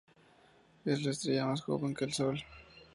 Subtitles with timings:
[0.83, 2.41] Es una estrella más joven que el Sol.